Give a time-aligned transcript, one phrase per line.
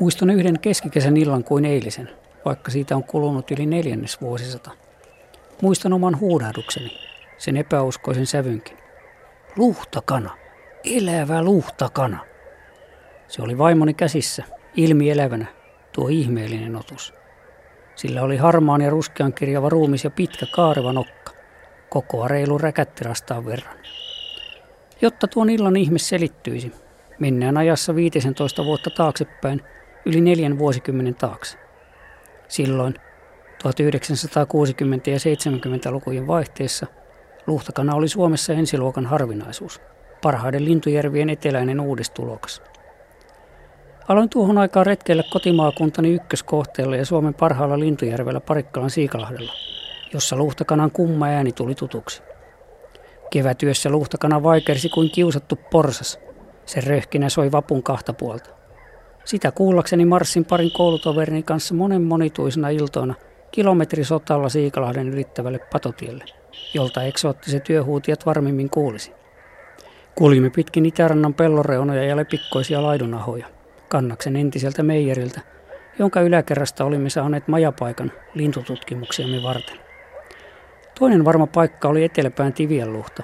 [0.00, 2.10] Muistan yhden keskikesän illan kuin eilisen,
[2.44, 4.70] vaikka siitä on kulunut yli neljännes vuosisata.
[5.62, 6.90] Muistan oman huudahdukseni,
[7.38, 8.76] sen epäuskoisen sävynkin.
[9.56, 10.36] Luhtakana,
[10.84, 12.18] elävä luhtakana.
[13.28, 14.44] Se oli vaimoni käsissä,
[14.78, 15.46] ilmi elävänä,
[15.92, 17.14] tuo ihmeellinen otus.
[17.94, 21.32] Sillä oli harmaan ja ruskean kirjava ruumis ja pitkä kaareva nokka,
[21.88, 23.76] kokoa reilu räkättirastaan verran.
[25.02, 26.72] Jotta tuon illan ihme selittyisi,
[27.18, 29.62] mennään ajassa 15 vuotta taaksepäin–
[30.08, 31.58] yli neljän vuosikymmenen taakse.
[32.48, 33.00] Silloin 1960-
[35.06, 36.86] ja 70-lukujen vaihteessa
[37.46, 39.80] luhtakana oli Suomessa ensiluokan harvinaisuus,
[40.22, 42.62] parhaiden lintujärvien eteläinen uudistulokas.
[44.08, 49.52] Aloin tuohon aikaan retkeillä kotimaakuntani ykköskohteella ja Suomen parhaalla lintujärvellä Parikkalan Siikalahdella,
[50.12, 52.22] jossa luhtakanan kumma ääni tuli tutuksi.
[53.30, 56.20] Kevätyössä luhtakana vaikersi kuin kiusattu porsas.
[56.66, 58.50] Sen röhkinä soi vapun kahta puolta.
[59.24, 63.14] Sitä kuullakseni marssin parin koulutoverini kanssa monen monituisena iltoina
[63.50, 66.24] kilometrisotalla Siikalahden ylittävälle patotielle,
[66.74, 69.12] jolta eksoottiset työhuutijat varmimmin kuulisi.
[70.14, 73.46] Kuljimme pitkin Itärannan pelloreunoja ja lepikkoisia laidunahoja,
[73.88, 75.40] kannaksen entiseltä meijeriltä,
[75.98, 79.78] jonka yläkerrasta olimme saaneet majapaikan lintututkimuksiamme varten.
[80.98, 83.22] Toinen varma paikka oli eteläpään Tivienluhta,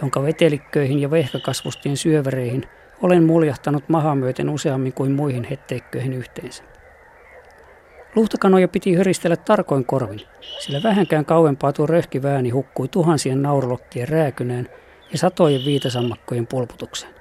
[0.00, 2.64] jonka vetelikköihin ja vehkakasvustien syövereihin–
[3.02, 6.62] olen muljahtanut mahaa myöten useammin kuin muihin hetteikköihin yhteensä.
[8.14, 10.20] Luhtakanoja piti höristellä tarkoin korvin,
[10.58, 14.68] sillä vähänkään kauempaa tuo röhkivääni hukkui tuhansien naurulokkien rääkynään
[15.12, 17.15] ja satojen viitasammakkojen pulputukseen.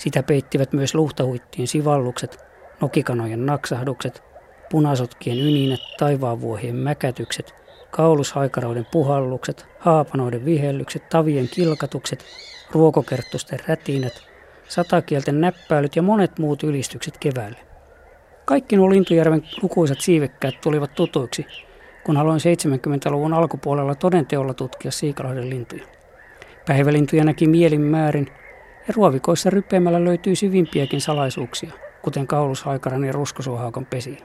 [0.00, 2.44] Sitä peittivät myös luhtahuittien sivallukset,
[2.80, 4.22] nokikanojen naksahdukset,
[4.70, 7.54] punasotkien yninät, taivaanvuohien mäkätykset,
[7.90, 12.24] kaulushaikaroiden puhallukset, haapanoiden vihellykset, tavien kilkatukset,
[12.72, 14.12] ruokokerttusten rätinät,
[14.68, 17.58] satakielten näppäilyt ja monet muut ylistykset keväälle.
[18.44, 21.46] Kaikki nuo Lintujärven lukuisat siivekkäät tulivat tutuiksi,
[22.04, 25.84] kun aloin 70-luvun alkupuolella todenteolla tutkia Siikalahden lintuja.
[26.66, 28.39] Päivälintuja näki mielin määrin,
[28.90, 34.16] ja ruovikoissa rypeämällä löytyi syvimpiäkin salaisuuksia, kuten kaulushaikaran ja ruskosuohaukan pesiä.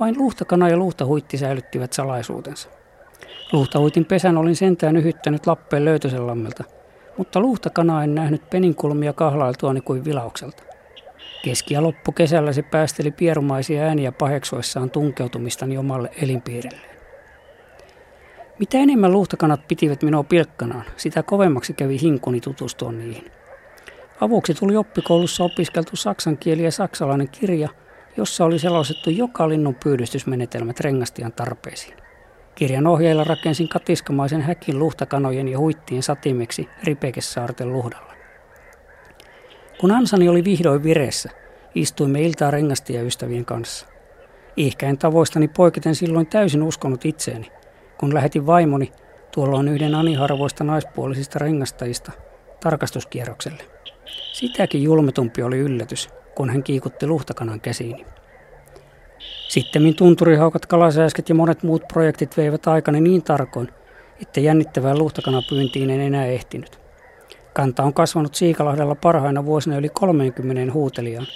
[0.00, 2.68] Vain luhtakana ja luhtahuitti säilyttivät salaisuutensa.
[3.52, 6.64] Luhtahuitin pesän olin sentään yhyttänyt Lappeen löytösellammelta–
[7.16, 10.62] mutta luhtakanaa en nähnyt peninkulmia kahlailtuani kuin vilaukselta.
[11.44, 16.95] Keski- ja loppukesällä se päästeli pierumaisia ääniä paheksoissaan tunkeutumistani omalle elinpiirilleen.
[18.58, 23.30] Mitä enemmän luhtakanat pitivät minua pilkkanaan, sitä kovemmaksi kävi hinkuni tutustua niihin.
[24.20, 27.68] Avuksi tuli oppikoulussa opiskeltu saksan kieli ja saksalainen kirja,
[28.16, 31.96] jossa oli selostettu joka linnun pyydystysmenetelmät rengastian tarpeisiin.
[32.54, 38.12] Kirjan ohjeilla rakensin katiskamaisen häkin luhtakanojen ja huittien satimeksi Ripekessaarten luhdalla.
[39.80, 41.30] Kun ansani oli vihdoin vireessä,
[41.74, 43.86] istuimme iltaa rengasti ja ystävien kanssa.
[44.56, 47.50] Ihkäin tavoistani poiketen silloin täysin uskonut itseeni,
[47.98, 48.92] kun lähetin vaimoni,
[49.32, 52.12] tuolloin yhden aniharvoista naispuolisista rengastajista,
[52.60, 53.62] tarkastuskierrokselle.
[54.32, 58.06] Sitäkin julmetumpi oli yllätys, kun hän kiikutti luhtakanan käsiini.
[59.48, 63.68] Sittemmin tunturihaukat, kalasääsket ja monet muut projektit veivät aikani niin tarkoin,
[64.22, 66.80] että jännittävää luhtakanapyyntiin en enää ehtinyt.
[67.52, 71.26] Kanta on kasvanut Siikalahdella parhaina vuosina yli 30 huutelijaan,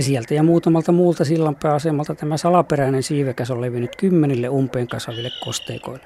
[0.00, 6.04] ja sieltä ja muutamalta muulta sillanpääasemalta tämä salaperäinen siivekäs on levinnyt kymmenille umpeen kasvaville kosteikoille.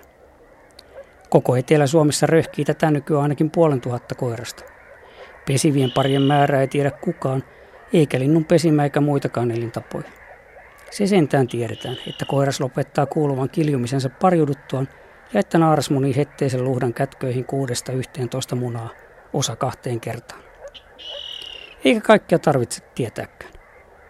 [1.31, 4.65] Koko Etelä-Suomessa röhkii tätä nykyään ainakin puolen tuhatta koirasta.
[5.47, 7.45] Pesivien parien määrää ei tiedä kukaan,
[7.93, 10.09] eikä linnun pesimä eikä muitakaan elintapoja.
[10.91, 14.89] Se sentään tiedetään, että koiras lopettaa kuuluvan kiljumisensa pariuduttuaan
[15.33, 18.89] ja että naaras muni hetteisen luhdan kätköihin kuudesta yhteen toista munaa,
[19.33, 20.41] osa kahteen kertaan.
[21.85, 23.54] Eikä kaikkea tarvitse tietääkään.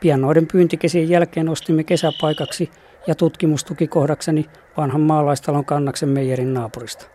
[0.05, 2.71] Pian noiden pyyntikesien jälkeen ostimme kesäpaikaksi
[3.07, 4.47] ja tutkimustukikohdakseni
[4.77, 7.07] vanhan maalaistalon kannaksen meijerin naapurista.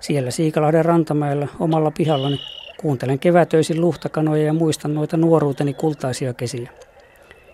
[0.00, 2.40] Siellä Siikalahden rantamäellä omalla pihallani
[2.80, 6.70] kuuntelen kevätöisin luhtakanoja ja muistan noita nuoruuteni kultaisia kesiä.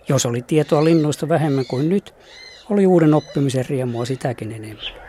[0.09, 2.13] Jos oli tietoa linnuista vähemmän kuin nyt,
[2.69, 5.02] oli uuden oppimisen riemua sitäkin enemmän.